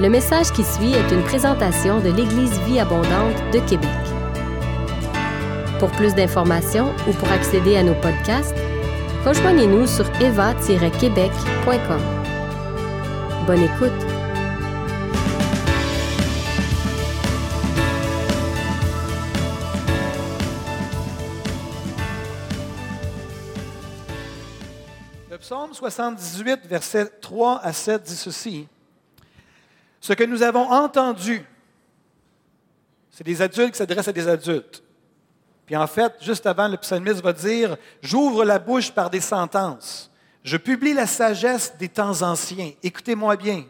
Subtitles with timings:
[0.00, 3.88] Le message qui suit est une présentation de l'Église Vie Abondante de Québec.
[5.78, 8.56] Pour plus d'informations ou pour accéder à nos podcasts,
[9.24, 12.00] rejoignez-nous sur eva-québec.com.
[13.46, 13.92] Bonne écoute!
[25.30, 28.66] Le psaume 78, versets 3 à 7 dit ceci.
[30.04, 31.42] Ce que nous avons entendu,
[33.10, 34.82] c'est des adultes qui s'adressent à des adultes.
[35.64, 40.10] Puis en fait, juste avant, le psalmiste va dire, J'ouvre la bouche par des sentences.
[40.42, 42.72] Je publie la sagesse des temps anciens.
[42.82, 43.64] Écoutez-moi bien,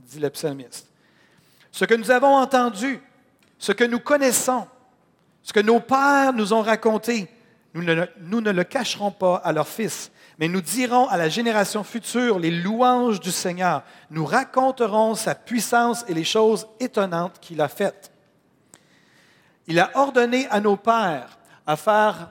[0.00, 0.88] dit le psalmiste.
[1.70, 3.00] Ce que nous avons entendu,
[3.56, 4.66] ce que nous connaissons,
[5.40, 7.28] ce que nos pères nous ont raconté,
[7.82, 12.38] nous ne, le cacherons pas à leurs fils, mais nous dirons à la génération future
[12.38, 13.82] les louanges du Seigneur.
[14.10, 18.10] Nous raconterons sa puissance et les choses étonnantes qu'il a faites.
[19.66, 21.38] Il a ordonné à nos pères
[21.76, 22.30] faire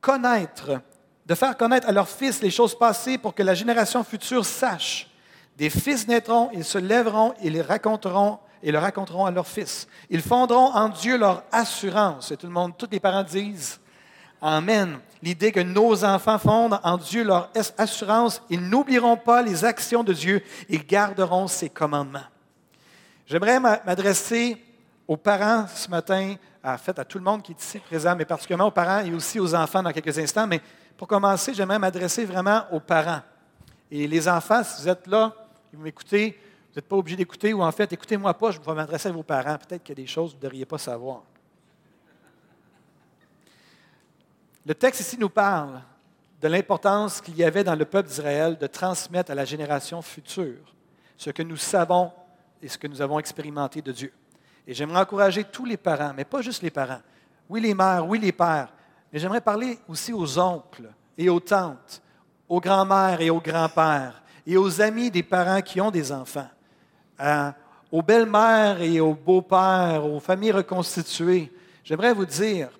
[0.00, 0.80] connaître,
[1.26, 5.08] de faire connaître à leurs fils les choses passées pour que la génération future sache.
[5.56, 9.86] Des fils naîtront, ils se lèveront et les raconteront et le raconteront à leurs fils.
[10.08, 12.30] Ils fondront en Dieu leur assurance.
[12.30, 13.79] Et tout le monde, tous les parents disent
[14.42, 14.98] Amen.
[15.22, 20.14] L'idée que nos enfants fondent en Dieu leur assurance, ils n'oublieront pas les actions de
[20.14, 22.24] Dieu, ils garderont ses commandements.
[23.26, 24.56] J'aimerais m'adresser
[25.06, 28.24] aux parents ce matin, en fait à tout le monde qui est ici présent, mais
[28.24, 30.46] particulièrement aux parents et aussi aux enfants dans quelques instants.
[30.46, 30.60] Mais
[30.96, 33.20] pour commencer, j'aimerais m'adresser vraiment aux parents.
[33.90, 35.34] Et les enfants, si vous êtes là,
[35.72, 39.08] vous m'écoutez, vous n'êtes pas obligé d'écouter, ou en fait, écoutez-moi pas, je vais m'adresser
[39.08, 39.58] à vos parents.
[39.58, 41.22] Peut-être qu'il y a des choses que vous ne devriez pas savoir.
[44.66, 45.80] Le texte ici nous parle
[46.40, 50.74] de l'importance qu'il y avait dans le peuple d'Israël de transmettre à la génération future
[51.16, 52.12] ce que nous savons
[52.62, 54.12] et ce que nous avons expérimenté de Dieu.
[54.66, 57.00] Et j'aimerais encourager tous les parents, mais pas juste les parents.
[57.48, 58.72] Oui, les mères, oui, les pères,
[59.12, 62.02] mais j'aimerais parler aussi aux oncles et aux tantes,
[62.48, 66.48] aux grands-mères et aux grands-pères, et aux amis des parents qui ont des enfants,
[67.90, 71.52] aux belles-mères et aux beaux-pères, aux familles reconstituées.
[71.82, 72.70] J'aimerais vous dire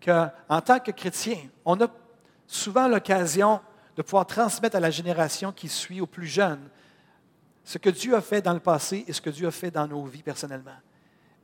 [0.00, 1.88] qu'en tant que chrétien, on a
[2.46, 3.60] souvent l'occasion
[3.96, 6.68] de pouvoir transmettre à la génération qui suit, aux plus jeunes,
[7.64, 9.86] ce que Dieu a fait dans le passé et ce que Dieu a fait dans
[9.86, 10.76] nos vies personnellement.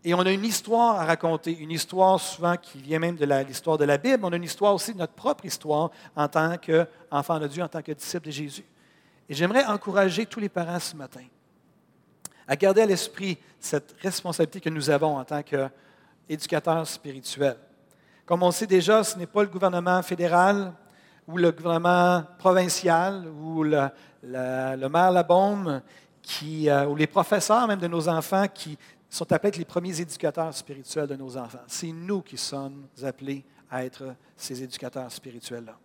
[0.04, 3.78] Et on a une histoire à raconter, une histoire souvent qui vient même de l'histoire
[3.78, 7.38] de la Bible, on a une histoire aussi de notre propre histoire en tant qu'enfant
[7.38, 8.64] de Dieu, en tant que disciple de Jésus.
[9.28, 11.24] Et j'aimerais encourager tous les parents ce matin
[12.46, 17.56] à garder à l'esprit cette responsabilité que nous avons en tant qu'éducateurs spirituels.
[18.26, 20.72] Comme on sait déjà, ce n'est pas le gouvernement fédéral
[21.28, 23.90] ou le gouvernement provincial ou le,
[24.22, 25.82] maire Labaume
[26.22, 28.78] qui, euh, ou les professeurs même de nos enfants qui
[29.10, 31.62] sont appelés être les premiers éducateurs spirituels de nos enfants.
[31.66, 35.76] C'est nous qui sommes appelés à être ces éducateurs spirituels-là.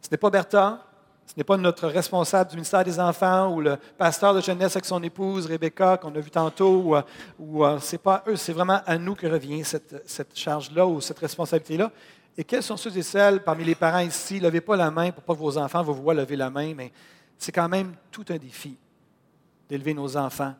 [0.00, 0.84] Ce n'est pas Bertha,
[1.26, 4.84] ce n'est pas notre responsable du ministère des Enfants ou le pasteur de jeunesse avec
[4.84, 6.96] son épouse, Rebecca, qu'on a vu tantôt,
[7.38, 10.86] ou, euh, ce n'est pas eux, c'est vraiment à nous que revient cette, cette charge-là
[10.86, 11.90] ou cette responsabilité-là.
[12.36, 14.40] Et quels sont ceux et celles parmi les parents ici?
[14.40, 16.92] Levez pas la main pour pas que vos enfants vous voient lever la main, mais
[17.38, 18.76] c'est quand même tout un défi
[19.68, 20.54] d'élever nos enfants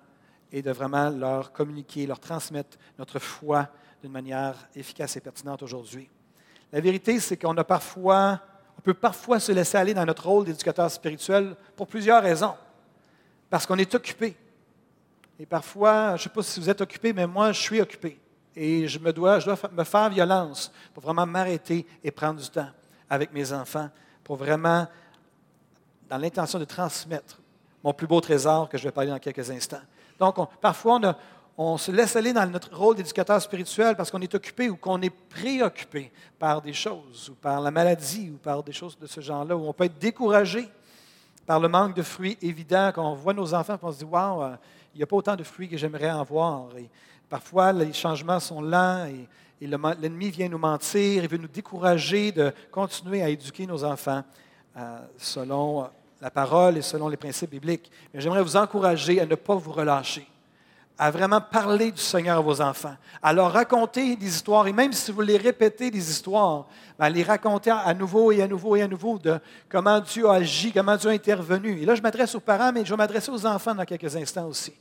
[0.50, 3.69] et de vraiment leur communiquer, leur transmettre notre foi
[4.00, 6.08] d'une manière efficace et pertinente aujourd'hui.
[6.72, 8.41] La vérité, c'est qu'on a parfois
[8.84, 12.55] peut parfois se laisser aller dans notre rôle d'éducateur spirituel pour plusieurs raisons.
[13.49, 14.37] Parce qu'on est occupé.
[15.41, 18.21] Et parfois, je ne sais pas si vous êtes occupé, mais moi, je suis occupé.
[18.55, 22.49] Et je, me dois, je dois me faire violence pour vraiment m'arrêter et prendre du
[22.49, 22.69] temps
[23.09, 23.89] avec mes enfants,
[24.22, 24.87] pour vraiment,
[26.09, 27.41] dans l'intention de transmettre
[27.83, 29.83] mon plus beau trésor que je vais parler dans quelques instants.
[30.19, 31.16] Donc, parfois, on a,
[31.56, 35.00] on se laisse aller dans notre rôle d'éducateur spirituel parce qu'on est occupé ou qu'on
[35.03, 39.20] est préoccupé par des choses ou par la maladie ou par des choses de ce
[39.20, 40.69] genre-là, où on peut être découragé
[41.47, 44.42] par le manque de fruits évident, quand on voit nos enfants on se dit Waouh,
[44.42, 44.56] euh,
[44.95, 46.68] il n'y a pas autant de fruits que j'aimerais en voir.
[47.28, 49.28] Parfois, les changements sont lents et,
[49.60, 54.22] l'ennemi vient nous mentir, il veut nous décourager de continuer à éduquer nos enfants
[54.77, 55.89] euh, selon
[56.21, 57.91] la parole et selon les principes bibliques.
[58.12, 60.27] Mais j'aimerais vous encourager à ne pas vous relâcher
[60.98, 64.92] à vraiment parler du Seigneur à vos enfants, à leur raconter des histoires, et même
[64.92, 66.66] si vous les répétez des histoires,
[66.98, 69.38] à les raconter à nouveau et à nouveau et à nouveau de
[69.68, 71.80] comment Dieu a agi, comment Dieu a intervenu.
[71.80, 74.46] Et là, je m'adresse aux parents, mais je vais m'adresser aux enfants dans quelques instants
[74.46, 74.72] aussi.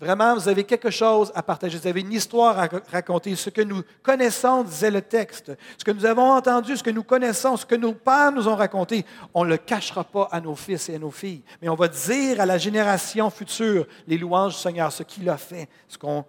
[0.00, 3.36] Vraiment, vous avez quelque chose à partager, vous avez une histoire à raconter.
[3.36, 7.02] Ce que nous connaissons, disait le texte, ce que nous avons entendu, ce que nous
[7.02, 9.04] connaissons, ce que nos pères nous ont raconté,
[9.34, 11.86] on ne le cachera pas à nos fils et à nos filles, mais on va
[11.86, 16.24] dire à la génération future les louanges du Seigneur, ce qu'il a fait, ce qu'on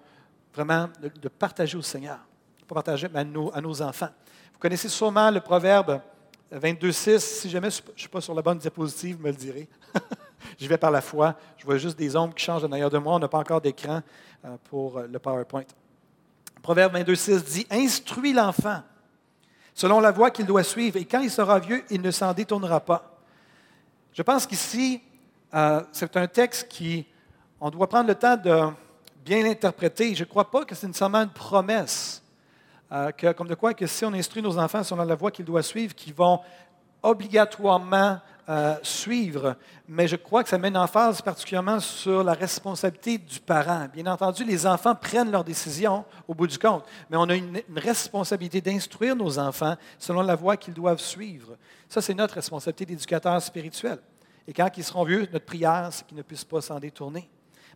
[0.54, 2.20] vraiment de, partager au Seigneur,
[2.68, 4.10] pas partager, mais à nos, à nos enfants.
[4.52, 6.02] Vous connaissez sûrement le proverbe
[6.54, 7.20] 22.6.
[7.20, 9.70] Si jamais je ne suis pas sur la bonne diapositive, vous me le direz.
[10.60, 11.36] Je vais par la foi.
[11.58, 13.16] Je vois juste des ombres qui changent en arrière de moi.
[13.16, 14.02] On n'a pas encore d'écran
[14.46, 15.64] euh, pour euh, le PowerPoint.
[16.62, 18.82] Proverbe 22, 6 dit Instruis l'enfant
[19.74, 22.82] selon la voie qu'il doit suivre, et quand il sera vieux, il ne s'en détournera
[22.82, 23.20] pas.
[24.12, 25.02] Je pense qu'ici,
[25.54, 27.06] euh, c'est un texte qui,
[27.60, 28.68] on doit prendre le temps de
[29.24, 30.14] bien l'interpréter.
[30.14, 32.22] Je ne crois pas que c'est nécessairement une promesse,
[33.36, 35.96] comme de quoi que si on instruit nos enfants selon la voie qu'ils doivent suivre,
[35.96, 36.42] qu'ils vont
[37.02, 38.20] obligatoirement
[38.84, 39.56] suivre,
[39.88, 43.88] mais je crois que ça met une emphase particulièrement sur la responsabilité du parent.
[43.94, 47.62] Bien entendu, les enfants prennent leurs décisions au bout du compte, mais on a une,
[47.76, 51.58] responsabilité d'instruire nos enfants selon la voie qu'ils doivent suivre.
[51.88, 54.00] Ça, c'est notre responsabilité d'éducateur spirituel.
[54.48, 57.30] Et quand ils seront vieux, notre prière, c'est qu'ils ne puissent pas s'en détourner.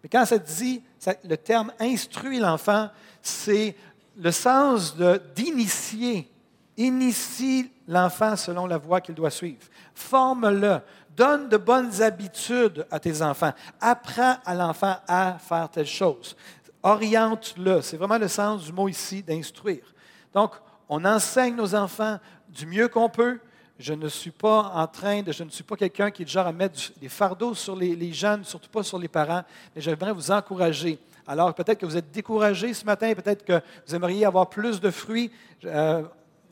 [0.04, 0.84] Mais quand ça dit,
[1.24, 2.90] le terme instruire l'enfant,
[3.22, 3.76] c'est
[4.18, 4.96] le sens
[5.36, 6.30] d'initier
[6.78, 9.62] Initie l'enfant selon la voie qu'il doit suivre.
[9.96, 10.80] Forme-le.
[11.16, 13.54] Donne de bonnes habitudes à tes enfants.
[13.80, 16.36] Apprends à l'enfant à faire telle chose.
[16.84, 17.82] Oriente-le.
[17.82, 19.94] C'est vraiment le sens du mot ici d'instruire.
[20.34, 20.52] Donc,
[20.90, 22.20] on enseigne nos enfants
[22.50, 23.40] du mieux qu'on peut.
[23.80, 26.48] Je ne suis pas en train de, je ne suis pas quelqu'un qui est genre
[26.48, 29.44] à mettre des fardeaux sur les, les, jeunes, surtout pas sur les parents,
[29.76, 31.00] mais j'aimerais vous encourager.
[31.28, 34.92] Alors peut-être que vous êtes découragé ce matin, peut-être que vous aimeriez avoir plus de
[34.92, 35.32] fruits.
[35.66, 36.04] Euh,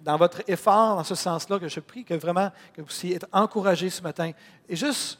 [0.03, 3.27] dans votre effort, dans ce sens-là, que je prie que vraiment que vous puissiez être
[3.31, 4.31] encouragés ce matin
[4.67, 5.19] et juste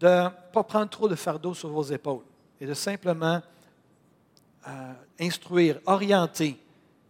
[0.00, 2.24] de ne pas prendre trop de fardeau sur vos épaules
[2.60, 3.40] et de simplement
[4.66, 6.60] euh, instruire, orienter,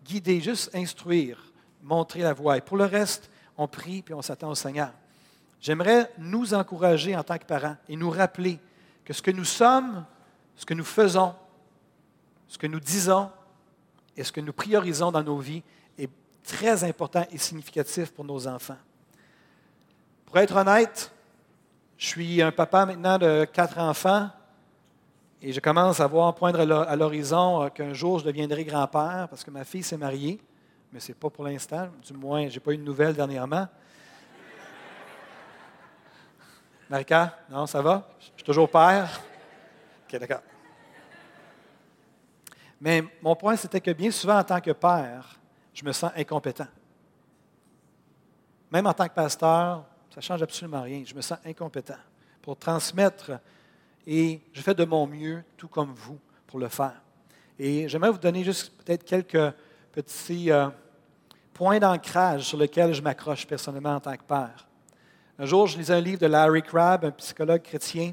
[0.05, 1.43] guider, juste instruire,
[1.83, 2.59] montrer la voie.
[2.59, 4.93] Et pour le reste, on prie puis on s'attend au Seigneur.
[5.61, 8.59] J'aimerais nous encourager en tant que parents et nous rappeler
[9.05, 10.05] que ce que nous sommes,
[10.57, 11.35] ce que nous faisons,
[12.49, 13.31] ce que nous disons
[14.17, 15.63] et ce que nous priorisons dans nos vies
[16.45, 18.77] très important et significatif pour nos enfants.
[20.27, 21.13] Pour être honnête,
[21.97, 24.31] je suis un papa maintenant de quatre enfants
[25.41, 29.45] et je commence à voir poindre à l'horizon euh, qu'un jour je deviendrai grand-père parce
[29.45, 30.41] que ma fille s'est mariée,
[30.93, 33.67] mais ce n'est pas pour l'instant, du moins, je n'ai pas eu de nouvelles dernièrement.
[36.91, 38.09] Marika, non, ça va?
[38.21, 39.21] Je suis toujours père?
[40.07, 40.43] OK, d'accord.
[42.81, 45.39] Mais mon point, c'était que bien souvent, en tant que père,
[45.73, 46.69] je me sens incompétent.
[48.71, 51.03] Même en tant que pasteur, ça ne change absolument rien.
[51.05, 51.99] Je me sens incompétent
[52.41, 53.33] pour transmettre
[54.07, 57.01] et je fais de mon mieux, tout comme vous, pour le faire.
[57.59, 59.55] Et j'aimerais vous donner juste peut-être quelques
[59.93, 60.69] petits euh,
[61.53, 64.67] points d'ancrage sur lesquels je m'accroche personnellement en tant que père.
[65.39, 68.13] Un jour, je lisais un livre de Larry Crabb, un psychologue chrétien,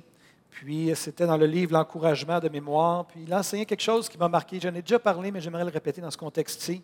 [0.50, 4.28] puis c'était dans le livre L'encouragement de mémoire, puis il enseignait quelque chose qui m'a
[4.30, 4.60] marqué.
[4.60, 6.84] J'en ai déjà parlé, mais j'aimerais le répéter dans ce contexte-ci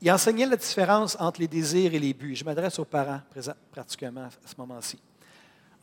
[0.00, 2.34] il enseignait la différence entre les désirs et les buts.
[2.34, 3.20] Je m'adresse aux parents
[3.70, 4.98] pratiquement à ce moment-ci.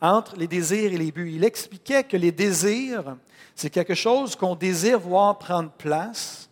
[0.00, 1.32] Entre les désirs et les buts.
[1.34, 3.16] Il expliquait que les désirs,
[3.54, 6.48] c'est quelque chose qu'on désire voir prendre place,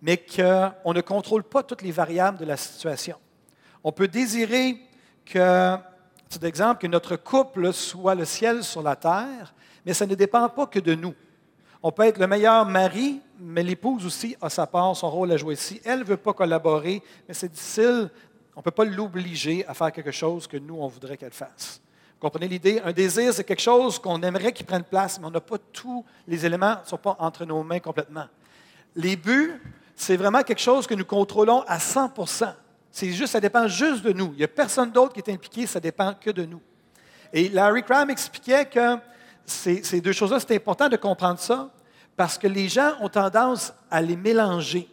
[0.00, 3.16] mais qu'on ne contrôle pas toutes les variables de la situation.
[3.84, 4.76] On peut désirer
[5.24, 5.76] que,
[6.28, 9.54] c'est que notre couple soit le ciel sur la terre,
[9.84, 11.14] mais ça ne dépend pas que de nous.
[11.82, 15.36] On peut être le meilleur mari, mais l'épouse aussi a sa part, son rôle à
[15.36, 15.80] jouer ici.
[15.84, 18.08] Elle ne veut pas collaborer, mais c'est difficile.
[18.54, 21.80] On ne peut pas l'obliger à faire quelque chose que nous, on voudrait qu'elle fasse.
[22.14, 22.80] Vous comprenez l'idée?
[22.84, 26.04] Un désir, c'est quelque chose qu'on aimerait qu'il prenne place, mais on n'a pas tous
[26.28, 28.26] les éléments, ne sont pas entre nos mains complètement.
[28.94, 29.60] Les buts,
[29.96, 32.12] c'est vraiment quelque chose que nous contrôlons à 100
[32.90, 34.30] C'est juste, ça dépend juste de nous.
[34.34, 36.60] Il n'y a personne d'autre qui est impliqué, ça dépend que de nous.
[37.32, 38.98] Et Larry Cram expliquait que
[39.44, 41.70] ces, deux choses-là, c'est important de comprendre ça
[42.16, 44.88] parce que les gens ont tendance à les mélanger.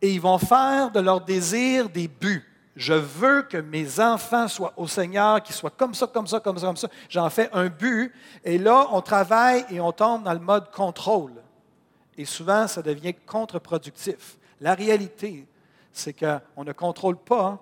[0.00, 2.44] Et ils vont faire de leur désir des buts.
[2.74, 6.58] Je veux que mes enfants soient au Seigneur, qu'ils soient comme ça, comme ça, comme
[6.58, 6.88] ça, comme ça.
[7.08, 8.12] J'en fais un but.
[8.44, 11.34] Et là, on travaille et on tombe dans le mode contrôle.
[12.16, 14.38] Et souvent, ça devient contre-productif.
[14.60, 15.46] La réalité,
[15.92, 17.60] c'est qu'on ne contrôle pas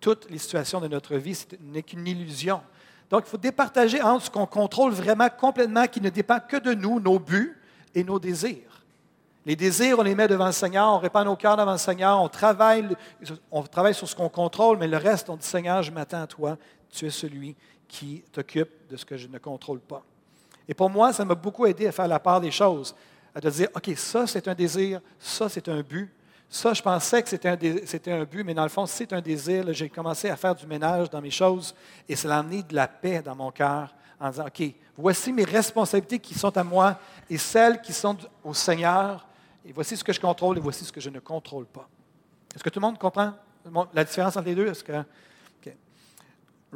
[0.00, 1.34] toutes les situations de notre vie.
[1.34, 2.62] Ce n'est qu'une illusion.
[3.10, 6.74] Donc, il faut départager entre ce qu'on contrôle vraiment complètement, qui ne dépend que de
[6.74, 7.56] nous, nos buts
[7.94, 8.84] et nos désirs.
[9.44, 12.20] Les désirs, on les met devant le Seigneur, on répand nos cœurs devant le Seigneur,
[12.20, 12.84] on travaille,
[13.52, 16.26] on travaille sur ce qu'on contrôle, mais le reste, on dit Seigneur, je m'attends à
[16.26, 16.58] toi,
[16.90, 17.54] tu es celui
[17.86, 20.02] qui t'occupe de ce que je ne contrôle pas.
[20.68, 22.92] Et pour moi, ça m'a beaucoup aidé à faire la part des choses.
[23.32, 26.10] à te dire, OK, ça c'est un désir, ça c'est un but.
[26.48, 29.64] Ça, je pensais que c'était un, but, mais dans le fond, c'est un désir.
[29.72, 31.74] J'ai commencé à faire du ménage dans mes choses
[32.08, 34.62] et cela a amené de la paix dans mon cœur en disant, OK,
[34.96, 36.98] voici mes responsabilités qui sont à moi
[37.28, 39.26] et celles qui sont au Seigneur.
[39.64, 41.88] Et voici ce que je contrôle et voici ce que je ne contrôle pas.
[42.54, 43.32] Est-ce que tout le monde comprend
[43.92, 44.72] la différence entre les deux?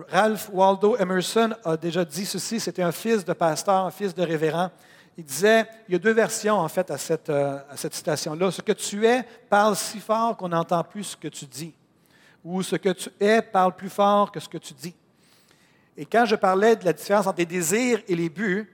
[0.09, 4.23] Ralph Waldo Emerson a déjà dit ceci, c'était un fils de pasteur, un fils de
[4.23, 4.71] révérend.
[5.21, 8.51] Il disait, il y a deux versions en fait à cette, euh, à cette citation-là.
[8.51, 11.75] Ce que tu es parle si fort qu'on n'entend plus ce que tu dis.
[12.43, 14.95] Ou ce que tu es parle plus fort que ce que tu dis.
[15.95, 18.67] Et quand je parlais de la différence entre les désirs et les buts,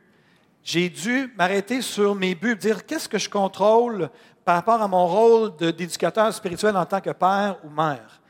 [0.62, 4.08] j'ai dû m'arrêter sur mes buts, dire qu'est-ce que je contrôle
[4.44, 8.20] par rapport à mon rôle d'éducateur spirituel en tant que père ou mère?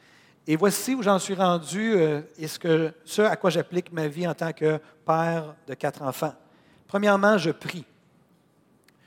[0.46, 4.32] Et voici où j'en suis rendu euh, et ce à quoi j'applique ma vie en
[4.32, 6.34] tant que père de quatre enfants.
[6.88, 7.84] Premièrement, je prie.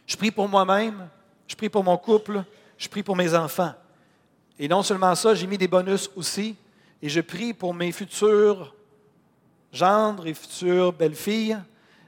[0.10, 1.08] Je prie pour moi-même,
[1.48, 2.44] je prie pour mon couple,
[2.80, 3.74] je prie pour mes enfants.
[4.58, 6.56] Et non seulement ça, j'ai mis des bonus aussi,
[7.00, 8.74] et je prie pour mes futurs
[9.72, 11.60] gendres et futures belles-filles.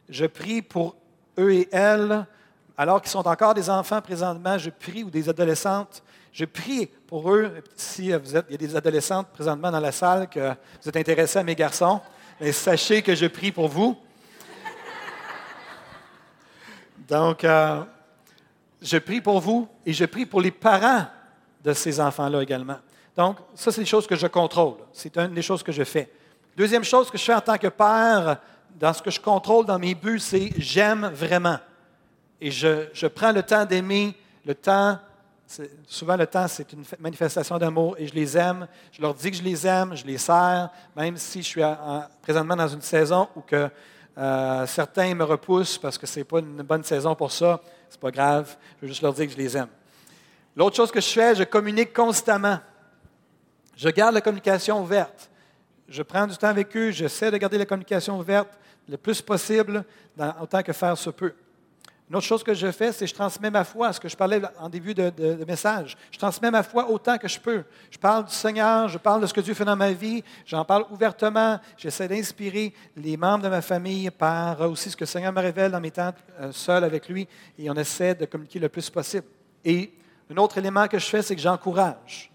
[0.10, 0.96] Je prie pour
[1.38, 2.26] eux et elles,
[2.76, 6.02] alors qu'ils sont encore des enfants présentement, je prie, ou des adolescentes,
[6.34, 7.52] je prie pour eux.
[7.76, 8.20] Si il y a
[8.58, 10.40] des adolescentes présentement dans la salle que
[10.82, 12.02] vous êtes intéressés à mes garçons,
[12.40, 13.96] mais sachez que je prie pour vous.
[17.12, 17.84] Donc, euh,
[18.82, 21.06] je prie pour vous et je prie pour les parents
[21.62, 22.78] de ces enfants-là également.
[23.18, 24.76] Donc, ça, c'est des choses que je contrôle.
[24.94, 26.10] C'est une des choses que je fais.
[26.56, 28.38] Deuxième chose que je fais en tant que père,
[28.80, 31.60] dans ce que je contrôle dans mes buts, c'est j'aime vraiment.
[32.40, 34.16] Et je, je prends le temps d'aimer,
[34.46, 34.98] le temps
[35.86, 38.66] Souvent, le temps, c'est une manifestation d'amour et je les aime.
[38.90, 41.62] Je leur dis que je les aime, je les sers, même si je suis
[42.22, 43.70] présentement dans une saison où que,
[44.18, 47.62] euh, certains me repoussent parce que ce n'est pas une bonne saison pour ça.
[47.90, 48.56] Ce n'est pas grave.
[48.78, 49.70] Je veux juste leur dire que je les aime.
[50.56, 52.60] L'autre chose que je fais, je communique constamment.
[53.76, 55.30] Je garde la communication ouverte.
[55.88, 58.50] Je prends du temps avec eux, j'essaie de garder la communication ouverte
[58.88, 59.84] le plus possible,
[60.42, 61.34] autant que faire se peut.
[62.12, 64.18] Une autre chose que je fais, c'est que je transmets ma foi, ce que je
[64.18, 65.96] parlais en début de, message.
[66.12, 67.64] Je transmets ma foi autant que je peux.
[67.90, 70.66] Je parle du Seigneur, je parle de ce que Dieu fait dans ma vie, j'en
[70.66, 71.58] parle ouvertement.
[71.78, 75.72] J'essaie d'inspirer les membres de ma famille par aussi ce que le Seigneur me révèle
[75.72, 79.28] dans mes temps euh, seul avec lui, et on essaie de communiquer le plus possible.
[79.64, 79.94] Et
[80.30, 82.30] un autre élément que je fais, c'est que j'encourage.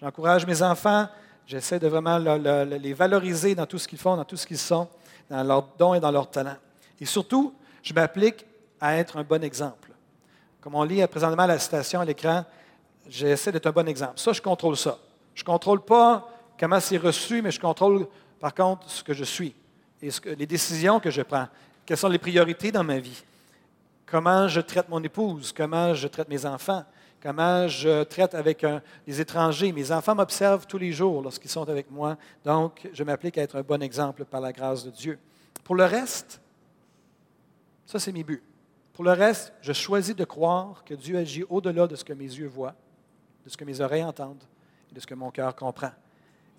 [0.00, 1.06] J'encourage mes enfants,
[1.46, 4.88] j'essaie de vraiment les valoriser dans tout ce qu'ils font, dans tout ce qu'ils sont,
[5.30, 6.58] dans leurs dons et dans leurs talents.
[7.00, 8.44] Et surtout, je m'applique
[8.80, 9.90] à être un bon exemple.
[10.60, 12.44] Comme on lit présentement la citation à l'écran,
[13.08, 14.18] j'essaie d'être un bon exemple.
[14.18, 14.98] Ça, je contrôle ça.
[15.34, 18.06] Je ne contrôle pas comment c'est reçu, mais je contrôle
[18.38, 19.54] par contre ce que je suis
[20.02, 21.48] et les décisions que je prends.
[21.84, 23.22] Quelles sont les priorités dans ma vie?
[24.06, 25.52] Comment je traite mon épouse?
[25.52, 26.84] Comment je traite mes enfants?
[27.22, 28.64] Comment je traite avec
[29.06, 29.72] les étrangers?
[29.72, 32.16] Mes enfants m'observent tous les jours lorsqu'ils sont avec moi.
[32.44, 35.18] Donc, je m'applique à être un bon exemple par la grâce de Dieu.
[35.64, 36.40] Pour le reste,
[37.86, 38.42] ça, c'est mes buts.
[39.00, 42.26] Pour le reste, je choisis de croire que Dieu agit au-delà de ce que mes
[42.26, 42.74] yeux voient,
[43.46, 44.44] de ce que mes oreilles entendent
[44.90, 45.92] et de ce que mon cœur comprend.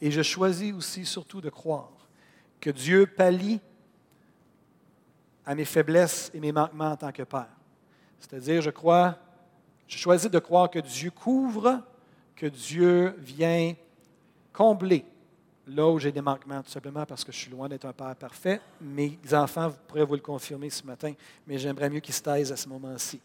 [0.02, 1.92] Et je choisis aussi surtout de croire
[2.60, 3.62] que Dieu pallie
[5.46, 7.46] à mes faiblesses et mes manquements en tant que Père.
[8.18, 9.20] C'est-à-dire, je crois,
[9.88, 11.80] je choisis de croire que Dieu couvre,
[12.36, 13.76] que Dieu vient
[14.52, 15.06] combler
[15.76, 18.16] là où j'ai des manquements, tout simplement parce que je suis loin d'être un père
[18.16, 18.62] parfait.
[18.80, 21.14] Mes enfants pourraient vous le confirmer ce matin,
[21.48, 23.20] mais j'aimerais mieux qu'ils se taisent à ce moment-ci.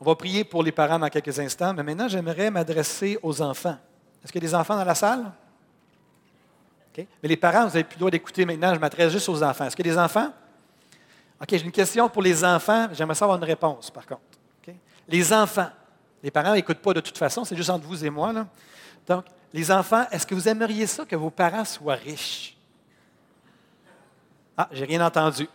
[0.00, 3.76] On va prier pour les parents dans quelques instants, mais maintenant, j'aimerais m'adresser aux enfants.
[4.24, 5.30] Est-ce qu'il y a des enfants dans la salle?
[6.96, 9.64] Mais les parents, vous n'avez plus le droit d'écouter maintenant, je m'adresse juste aux enfants.
[9.64, 10.32] Est-ce qu'il y a des enfants?
[11.40, 12.88] OK, j'ai une question pour les enfants.
[12.92, 14.20] J'aimerais savoir une réponse, par contre.
[15.08, 15.70] Les enfants.
[16.22, 18.32] Les parents n'écoutent pas de toute façon, c'est juste entre vous et moi.
[18.32, 18.46] Là.
[19.06, 22.56] Donc, les enfants, est-ce que vous aimeriez ça que vos parents soient riches?
[24.56, 25.48] Ah, j'ai rien entendu.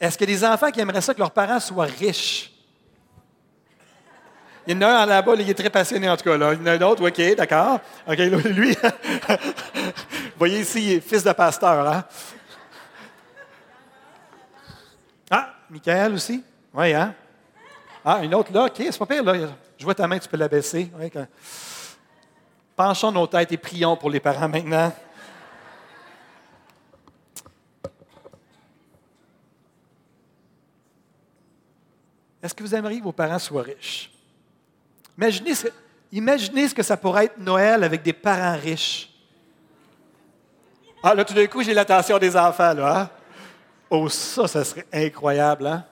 [0.00, 2.52] Est-ce que des enfants qui aimeraient ça que leurs parents soient riches?
[4.66, 6.36] Il y en a un là-bas, il est très passionné en tout cas.
[6.36, 7.80] Il y en a un autre, OK, d'accord.
[8.06, 8.76] OK, lui,
[9.28, 11.88] vous voyez ici, il est fils de pasteur.
[11.88, 12.04] Hein?
[15.30, 16.42] Ah, Michael aussi?
[16.74, 17.14] Oui, hein?
[18.04, 19.34] Ah, une autre là, OK, c'est pas pire, là.
[19.78, 20.90] Je vois ta main, tu peux la baisser.
[22.80, 24.90] Penchons nos têtes et prions pour les parents maintenant.
[32.42, 34.10] Est-ce que vous aimeriez que vos parents soient riches?
[36.10, 39.12] Imaginez ce, que ça pourrait être Noël avec des parents riches.
[41.02, 42.98] Ah, là, tout d'un coup, j'ai l'attention des enfants, là.
[42.98, 43.10] Hein?
[43.90, 45.84] Oh, ça, ça serait incroyable, hein?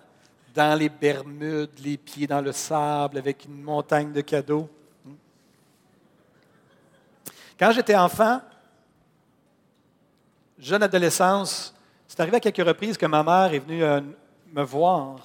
[0.55, 4.71] dans les Bermudes, les pieds dans le sable, avec une montagne de cadeaux.
[7.59, 8.41] Quand j'étais enfant,
[10.59, 11.75] jeune adolescence,
[12.07, 14.01] c'est arrivé à quelques reprises que ma mère est venue euh,
[14.53, 15.19] me voir,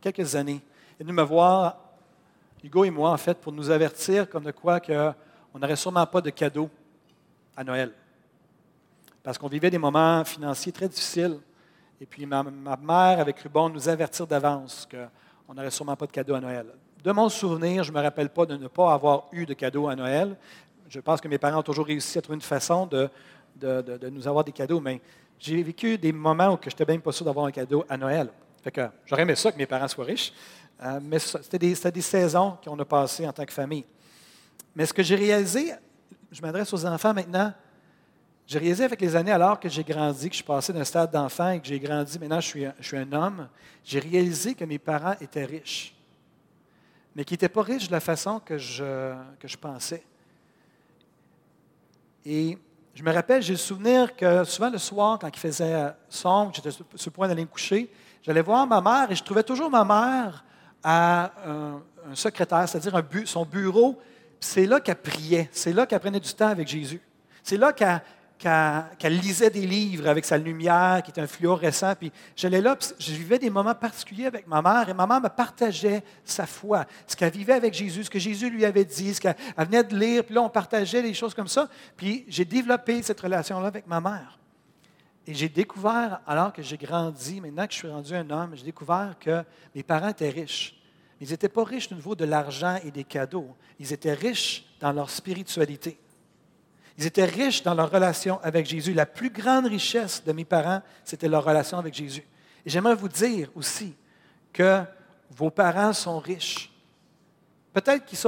[0.00, 0.60] quelques années.
[0.98, 1.78] Elle est venue me voir,
[2.64, 5.14] Hugo et moi, en fait, pour nous avertir comme de quoi qu'on
[5.58, 6.68] n'aurait sûrement pas de cadeaux
[7.56, 7.92] à Noël.
[9.22, 11.38] Parce qu'on vivait des moments financiers très difficiles.
[12.00, 16.12] Et puis ma, mère avait cru bon nous avertir d'avance qu'on n'aurait sûrement pas de
[16.12, 16.66] cadeaux à Noël.
[17.02, 19.88] De mon souvenir, je ne me rappelle pas de ne pas avoir eu de cadeaux
[19.88, 20.36] à Noël.
[20.90, 23.08] Je pense que mes parents ont toujours réussi à trouver une façon de,
[24.10, 25.00] nous avoir des cadeaux, mais
[25.38, 28.28] j'ai vécu des moments où je n'étais même pas sûr d'avoir un cadeau à Noël.
[28.60, 30.32] Fait que j'aurais aimé ça que mes parents soient riches,
[30.82, 33.84] euh, mais c'était des, saisons qu'on a passées en tant que famille.
[34.74, 35.72] Mais ce que j'ai réalisé,
[36.32, 37.54] je m'adresse aux enfants maintenant,
[38.44, 41.12] j'ai réalisé avec les années, alors que j'ai grandi, que je suis passé d'un stade
[41.12, 42.48] d'enfant et que j'ai grandi, maintenant je
[42.80, 43.48] suis, un homme,
[43.84, 45.94] j'ai réalisé que mes parents étaient riches,
[47.14, 50.02] mais qu'ils n'étaient pas riches de la façon que je pensais.
[52.24, 52.58] Et
[52.94, 56.70] je me rappelle, j'ai le souvenir que souvent le soir, quand il faisait sombre, j'étais
[56.70, 57.90] sur le point d'aller me coucher,
[58.22, 60.44] j'allais voir ma mère et je trouvais toujours ma mère
[60.82, 61.82] à un,
[62.14, 63.98] secrétaire, c'est-à-dire son bureau.
[64.40, 67.00] C'est là qu'elle priait, c'est là qu'elle prenait du temps avec Jésus.
[67.42, 68.00] C'est là qu'elle
[68.40, 71.94] qu'elle lisait des livres avec sa lumière, qui était un fluorescent.
[71.94, 75.28] Puis j'allais là, je vivais des moments particuliers avec ma mère, et ma mère me
[75.28, 79.20] partageait sa foi, ce qu'elle vivait avec Jésus, ce que Jésus lui avait dit, ce
[79.20, 81.68] qu'elle venait de lire, puis là, on partageait des choses comme ça.
[81.96, 84.38] Puis j'ai développé cette relation-là avec ma mère.
[85.26, 88.64] Et j'ai découvert, alors que j'ai grandi, maintenant que je suis rendu un homme, j'ai
[88.64, 89.44] découvert que
[89.74, 90.80] mes parents étaient riches.
[91.20, 93.54] Ils n'étaient pas riches au niveau de l'argent et des cadeaux.
[93.78, 95.98] Ils étaient riches dans leur spiritualité.
[97.00, 98.92] Ils étaient riches dans leur relation avec Jésus.
[98.92, 102.22] La plus grande richesse de mes parents, c'était leur relation avec Jésus.
[102.66, 103.96] Et j'aimerais vous dire aussi
[104.52, 104.82] que
[105.30, 106.70] vos parents sont riches.
[107.72, 108.18] Peut-être qu'il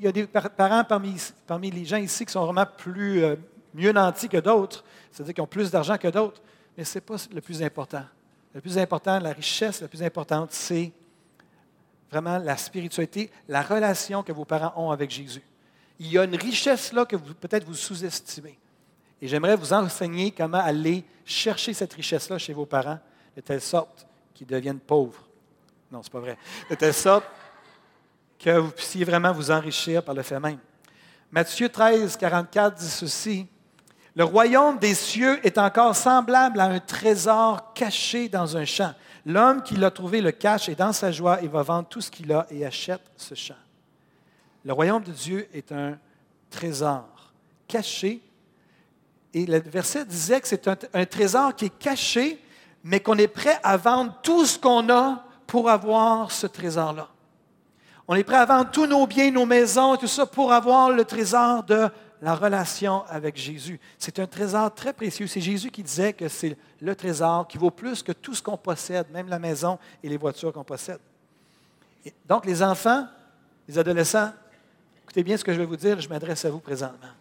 [0.00, 3.34] y a des parents parmi, parmi, les gens ici qui sont vraiment plus, euh,
[3.74, 6.40] mieux nantis que d'autres, c'est-à-dire qui ont plus d'argent que d'autres,
[6.78, 8.04] mais ce n'est pas le plus important.
[8.54, 10.92] Le plus important, la richesse la plus importante, c'est
[12.12, 15.42] vraiment la spiritualité, la relation que vos parents ont avec Jésus
[15.98, 18.58] il y a une richesse là que peut-être vous sous-estimez.
[19.20, 22.98] Et j'aimerais vous enseigner comment aller chercher cette richesse-là chez vos parents,
[23.36, 25.26] de telle sorte qu'ils deviennent pauvres.
[25.90, 26.38] Non, ce n'est pas vrai.
[26.68, 27.24] De telle sorte
[28.38, 30.58] que vous puissiez vraiment vous enrichir par le fait même.
[31.30, 33.46] Matthieu 13, 44 dit ceci.
[34.16, 38.94] Le royaume des cieux est encore semblable à un trésor caché dans un champ.
[39.26, 42.10] L'homme qui l'a trouvé le cache et dans sa joie, il va vendre tout ce
[42.10, 43.54] qu'il a et achète ce champ.
[44.64, 45.98] Le royaume de Dieu est un
[46.50, 47.06] trésor
[47.68, 48.20] caché.
[49.34, 52.40] Et le verset disait que c'est un, trésor qui est caché,
[52.82, 57.08] mais qu'on est prêt à vendre tout ce qu'on a pour avoir ce trésor-là.
[58.06, 61.04] On est prêt à vendre tous nos biens, nos maisons, tout ça pour avoir le
[61.04, 61.88] trésor de
[62.22, 63.80] la relation avec Jésus.
[63.98, 65.26] C'est un trésor très précieux.
[65.26, 68.56] C'est Jésus qui disait que c'est le trésor qui vaut plus que tout ce qu'on
[68.56, 71.00] possède, même la maison et les voitures qu'on possède.
[72.26, 73.06] donc les enfants,
[73.66, 74.32] les adolescents,
[75.04, 77.12] Écoutez bien ce que je vais vous dire, je m'adresse à vous présentement.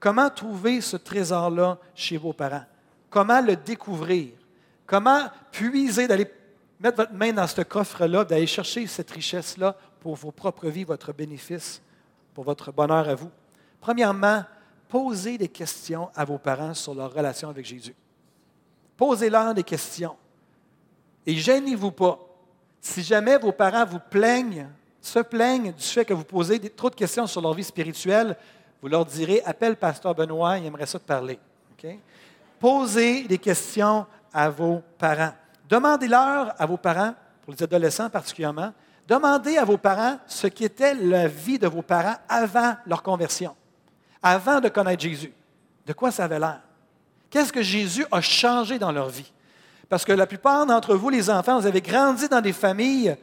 [0.00, 2.64] Comment trouver ce trésor-là chez vos parents?
[3.08, 4.32] Comment le découvrir?
[4.86, 6.30] Comment puiser, d'aller
[6.80, 11.12] mettre votre main dans ce coffre-là, d'aller chercher cette richesse-là pour vos propres vies, votre
[11.12, 11.80] bénéfice,
[12.34, 13.30] pour votre bonheur à vous?
[13.80, 14.44] Premièrement,
[14.88, 17.94] posez des questions à vos parents sur leur relation avec Jésus.
[18.96, 20.16] Posez-leur des questions.
[21.26, 22.18] Et gênez-vous pas.
[22.80, 24.68] Si jamais vos parents vous plaignent
[25.06, 28.36] se plaignent du fait que vous posez trop de questions sur leur vie spirituelle,
[28.80, 31.38] vous leur direz Appelle Pasteur Benoît, il aimerait ça te parler.
[32.58, 35.34] Posez des questions à vos parents.
[35.68, 38.72] Demandez-leur à vos parents, pour les adolescents particulièrement,
[39.06, 43.54] demandez à vos parents ce qu'était la vie de vos parents avant leur conversion,
[44.22, 45.32] avant de connaître Jésus.
[45.86, 46.60] De quoi ça avait l'air?
[47.28, 49.30] Qu'est-ce que Jésus a changé dans leur vie?
[49.90, 53.16] Parce que la plupart d'entre vous, les enfants, vous avez grandi dans des familles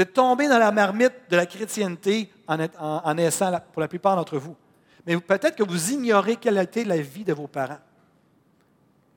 [0.00, 4.38] vous êtes tombés dans la marmite de la chrétienté en, naissant pour la plupart d'entre
[4.38, 4.56] vous.
[5.06, 7.80] Mais peut-être que vous ignorez quelle a été la vie de vos parents.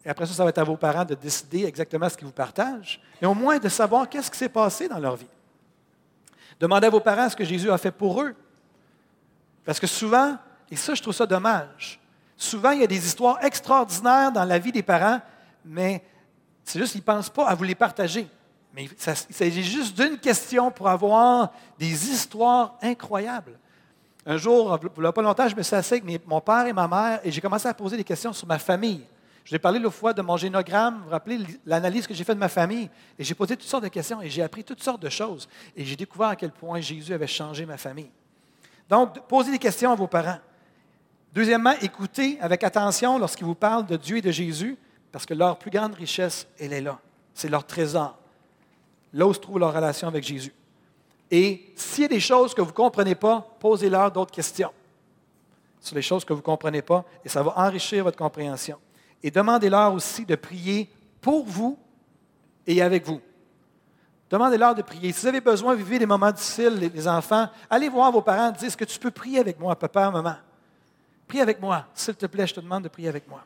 [0.03, 2.33] Et après ça, ça va être à vos parents de décider exactement ce qu'ils vous
[2.33, 5.29] partagent, mais au moins de savoir qu'est-ce qui s'est passé dans leur vie.
[6.59, 8.35] Demandez à vos parents ce que Jésus a fait pour eux.
[9.63, 10.37] Parce que souvent,
[10.69, 11.97] et ça, je trouve ça dommage,
[12.35, 15.21] souvent, il y a des histoires extraordinaires dans la vie des parents,
[15.63, 16.03] mais
[16.65, 18.27] c'est juste qu'ils ne pensent pas à vous les partager.
[18.73, 23.59] Mais il s'agit juste d'une question pour avoir des histoires incroyables.
[24.25, 26.73] Un jour, il n'y a pas longtemps, je me suis assis avec mon père et
[26.73, 29.05] ma mère et j'ai commencé à poser des questions sur ma famille.
[29.43, 32.23] Je vous ai parlé l'autre fois de mon génogramme, vous vous rappelez l'analyse que j'ai
[32.23, 34.81] faite de ma famille, et j'ai posé toutes sortes de questions, et j'ai appris toutes
[34.81, 38.09] sortes de choses, et j'ai découvert à quel point Jésus avait changé ma famille.
[38.89, 40.39] Donc, posez des questions à vos parents.
[41.33, 44.77] Deuxièmement, écoutez avec attention lorsqu'ils vous parlent de Dieu et de Jésus,
[45.11, 46.99] parce que leur plus grande richesse, elle est là.
[47.33, 48.17] C'est leur trésor.
[49.13, 50.53] Là où se trouve leur relation avec Jésus.
[51.29, 54.71] Et s'il y a des choses que vous ne comprenez pas, posez-leur d'autres questions
[55.79, 58.77] sur les choses que vous ne comprenez pas, et ça va enrichir votre compréhension.
[59.21, 61.77] Et demandez-leur aussi de prier pour vous
[62.65, 63.19] et avec vous.
[64.29, 65.11] Demandez-leur de prier.
[65.11, 68.63] Si vous avez besoin, vivez des moments difficiles, les enfants, allez voir vos parents, dites,
[68.63, 70.35] est-ce que tu peux prier avec moi, papa, maman?
[71.27, 71.85] Prie avec moi.
[71.93, 73.43] S'il te plaît, je te demande de prier avec moi.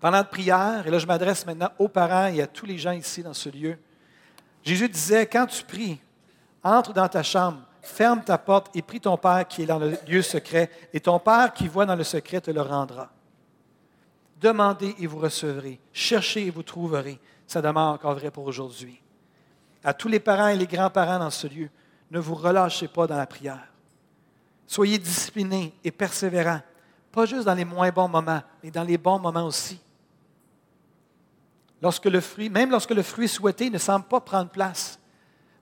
[0.00, 2.92] Pendant la prière, et là je m'adresse maintenant aux parents et à tous les gens
[2.92, 3.78] ici dans ce lieu,
[4.68, 5.98] Jésus disait, quand tu pries,
[6.62, 9.96] entre dans ta chambre, ferme ta porte et prie ton Père qui est dans le
[10.06, 13.10] lieu secret, et ton Père qui voit dans le secret te le rendra.
[14.38, 15.80] Demandez et vous recevrez.
[15.90, 17.18] Cherchez et vous trouverez.
[17.46, 19.00] Ça demeure encore vrai pour aujourd'hui.
[19.82, 21.70] À tous les parents et les grands-parents dans ce lieu,
[22.10, 23.72] ne vous relâchez pas dans la prière.
[24.66, 26.60] Soyez disciplinés et persévérants,
[27.10, 29.80] pas juste dans les moins bons moments, mais dans les bons moments aussi.
[31.80, 34.98] Lorsque le fruit, même lorsque le fruit souhaité ne semble pas prendre place,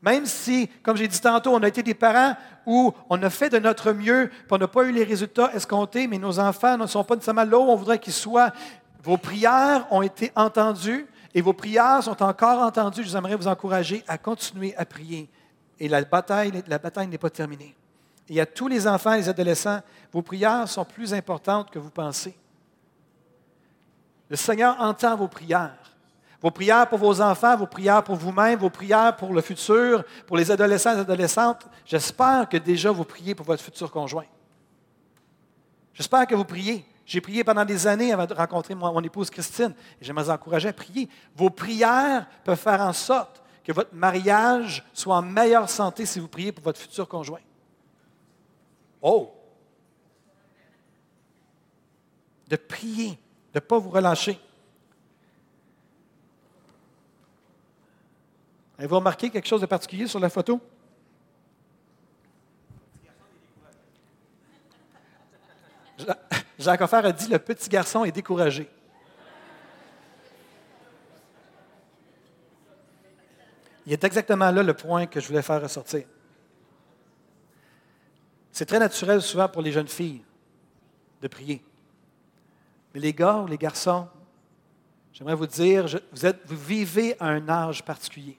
[0.03, 3.51] même si, comme j'ai dit tantôt, on a été des parents où on a fait
[3.51, 6.87] de notre mieux, puis on n'a pas eu les résultats escomptés, mais nos enfants ne
[6.87, 8.53] sont pas nécessairement là où on voudrait qu'ils soient.
[9.03, 13.03] Vos prières ont été entendues et vos prières sont encore entendues.
[13.03, 15.29] Je vous aimerais vous encourager à continuer à prier.
[15.79, 17.75] Et la bataille, la bataille n'est pas terminée.
[18.29, 19.81] Et à tous les enfants et les adolescents,
[20.13, 22.37] vos prières sont plus importantes que vous pensez.
[24.29, 25.77] Le Seigneur entend vos prières.
[26.43, 30.37] Vos prières pour vos enfants, vos prières pour vous-même, vos prières pour le futur, pour
[30.37, 34.27] les adolescents et les adolescentes, j'espère que déjà vous priez pour votre futur conjoint.
[35.95, 36.85] J'espère que vous priez.
[37.07, 39.73] J'ai prié pendant des années avant de rencontrer mon, épouse Christine
[40.03, 41.09] et vous encourager à prier.
[41.35, 46.29] Vos prières peuvent faire en sorte que votre mariage soit en meilleure santé si vous
[46.29, 47.41] priez pour votre futur conjoint.
[49.01, 49.33] Oh!
[52.49, 53.17] De prier, de
[53.57, 54.39] ne pas vous relâcher.
[58.79, 60.61] Avez-vous remarqué quelque chose de particulier sur la photo?
[66.59, 68.69] Jacques Offert a dit le petit garçon est découragé.
[73.87, 76.05] Il est exactement là le point que je voulais faire ressortir.
[78.51, 80.23] C'est très naturel souvent pour les jeunes filles
[81.23, 81.63] de prier.
[82.93, 84.09] Mais les gars ou les garçons,
[85.13, 88.39] j'aimerais vous dire, vous, vous vivez à un âge particulier.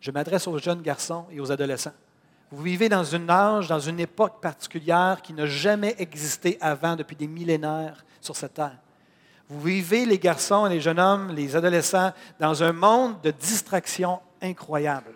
[0.00, 1.92] Je m'adresse aux jeunes garçons et aux adolescents.
[2.50, 7.16] Vous vivez dans un âge, dans une époque particulière qui n'a jamais existé avant depuis
[7.16, 8.78] des millénaires sur cette terre.
[9.48, 15.14] Vous vivez, les garçons, les jeunes hommes, les adolescents, dans un monde de distraction incroyable,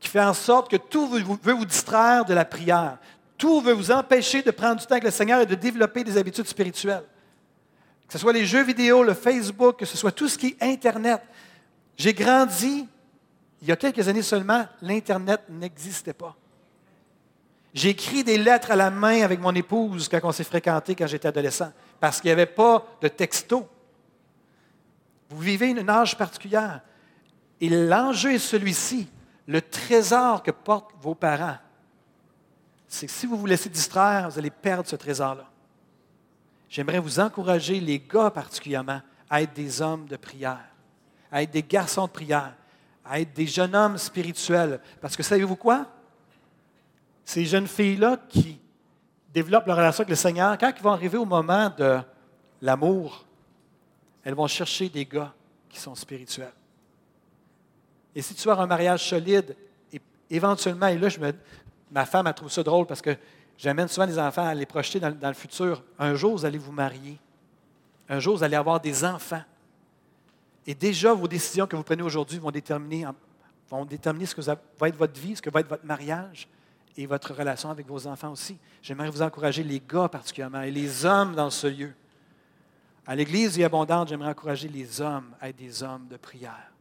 [0.00, 2.98] qui fait en sorte que tout veut vous distraire de la prière.
[3.36, 6.16] Tout veut vous empêcher de prendre du temps avec le Seigneur et de développer des
[6.16, 7.04] habitudes spirituelles.
[8.06, 10.62] Que ce soit les jeux vidéo, le Facebook, que ce soit tout ce qui est
[10.62, 11.20] Internet.
[11.96, 12.88] J'ai grandi
[13.62, 16.36] il y a quelques années seulement, l'Internet n'existait pas.
[17.72, 21.06] J'ai écrit des lettres à la main avec mon épouse quand on s'est fréquenté quand
[21.06, 23.68] j'étais adolescent, parce qu'il n'y avait pas de texto.
[25.28, 26.80] Vous vivez une âge particulière.
[27.60, 29.08] Et l'enjeu est celui-ci.
[29.46, 31.58] Le trésor que portent vos parents,
[32.88, 35.48] c'est que si vous vous laissez distraire, vous allez perdre ce trésor-là.
[36.68, 40.64] J'aimerais vous encourager, les gars particulièrement, à être des hommes de prière,
[41.30, 42.54] à être des garçons de prière,
[43.08, 44.80] à être des jeunes hommes spirituels.
[45.00, 45.86] Parce que savez-vous quoi?
[47.24, 48.60] Ces jeunes filles-là qui
[49.32, 51.98] développent leur relation avec le Seigneur, quand ils vont arriver au moment de
[52.62, 53.24] l'amour,
[54.24, 55.32] elles vont chercher des gars
[55.68, 56.52] qui sont spirituels.
[58.14, 59.54] Et si tu as un mariage solide,
[60.30, 61.32] éventuellement, et là, je me,
[61.90, 63.16] ma femme a trouvé ça drôle parce que
[63.58, 65.82] j'amène souvent les enfants à les projeter dans le futur.
[65.98, 67.18] Un jour, vous allez vous marier.
[68.08, 69.42] Un jour, vous allez avoir des enfants.
[70.66, 73.06] Et déjà, vos décisions que vous prenez aujourd'hui vont déterminer,
[74.26, 76.48] ce que va être votre vie, ce que va être votre mariage
[76.96, 78.58] et votre relation avec vos enfants aussi.
[78.82, 81.92] J'aimerais vous encourager, les gars particulièrement, et les hommes dans ce lieu.
[83.06, 86.72] À l'Église vie abondante, j'aimerais encourager les hommes à être des hommes de prière.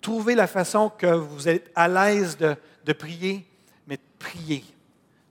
[0.00, 3.46] Trouvez la façon que vous êtes à l'aise de, de prier,
[3.86, 4.64] mais priez.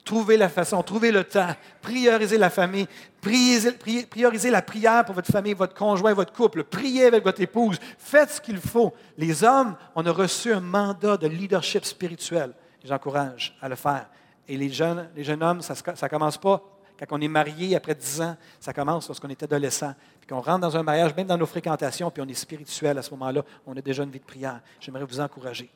[0.06, 1.50] Trouvez la façon, trouvez le temps,
[1.82, 2.88] priorisez la famille,
[3.20, 8.30] priorisez, la prière pour votre famille, votre conjoint, votre couple, priez avec votre épouse, faites
[8.30, 8.94] ce qu'il faut.
[9.18, 12.54] Les hommes, on a reçu un mandat de leadership spirituel.
[12.84, 14.06] J'encourage à le faire.
[14.48, 16.62] Et les jeunes, les jeunes hommes, ça ne commence pas
[17.00, 19.96] Quand on est marié après 10 ans, ça commence lorsqu'on est adolescent.
[20.22, 23.02] Puis qu'on rentre dans un mariage, même dans nos fréquentations, puis on est spirituel à
[23.02, 24.62] ce moment-là, on a déjà une vie de prière.
[24.80, 25.68] J'aimerais vous encourager.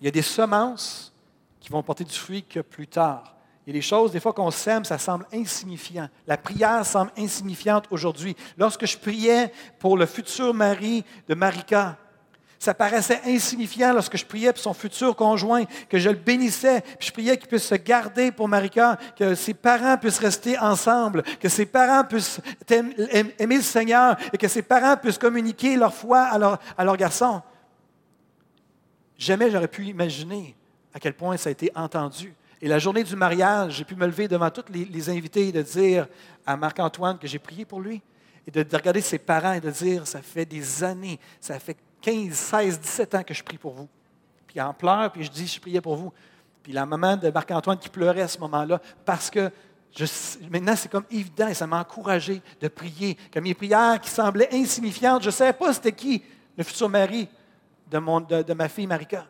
[0.00, 1.11] Il y a des semences
[1.62, 3.36] qui vont porter du fruit que plus tard.
[3.64, 6.08] Il y a des choses, des fois qu'on sème, ça semble insignifiant.
[6.26, 8.36] La prière semble insignifiante aujourd'hui.
[8.58, 11.96] Lorsque je priais pour le futur mari de Marika,
[12.58, 17.08] ça paraissait insignifiant lorsque je priais pour son futur conjoint, que je le bénissais, puis
[17.08, 21.48] je priais qu'il puisse se garder pour Marika, que ses parents puissent rester ensemble, que
[21.48, 26.38] ses parents puissent aimer le Seigneur et que ses parents puissent communiquer leur foi à
[26.38, 27.40] leur, à leur garçon.
[29.16, 30.56] Jamais j'aurais pu imaginer
[30.94, 32.34] à quel point ça a été entendu.
[32.60, 35.62] Et la journée du mariage, j'ai pu me lever devant tous les, invités et de
[35.62, 36.06] dire
[36.46, 38.00] à Marc-Antoine que j'ai prié pour lui.
[38.46, 41.76] Et de, de, regarder ses parents et de dire, ça fait des années, ça fait
[42.00, 43.88] 15, 16, 17 ans que je prie pour vous.
[44.46, 46.12] Puis en pleure, puis je dis, je priais pour vous.
[46.62, 49.50] Puis la maman de Marc-Antoine qui pleurait à ce moment-là, parce que
[50.50, 53.16] maintenant c'est comme évident et ça m'a encouragé de prier.
[53.32, 56.22] Comme mes prières qui semblaient insignifiantes, je ne savais pas c'était qui
[56.56, 57.28] le futur mari
[57.90, 59.26] de, de, ma fille Marika.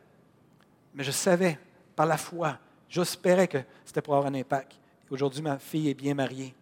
[0.94, 1.58] Mais je savais,
[1.96, 4.72] par la foi, j'espérais que c'était pour avoir un impact.
[5.10, 6.54] Aujourd'hui, ma fille est bien mariée,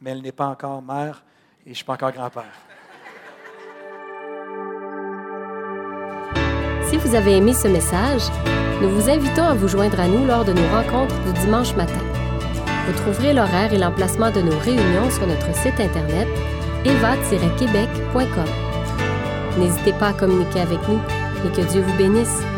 [0.00, 1.22] mais elle n'est pas encore mère
[1.60, 2.52] et je ne suis pas encore grand-père.
[6.88, 8.22] Si vous avez aimé ce message,
[8.80, 12.02] nous vous invitons à vous joindre à nous lors de nos rencontres du dimanche matin.
[12.86, 16.28] Vous trouverez l'horaire et l'emplacement de nos réunions sur notre site internet
[16.84, 18.44] eva-québec.com.
[19.58, 21.00] N'hésitez pas à communiquer avec nous
[21.46, 22.51] et que Dieu vous bénisse.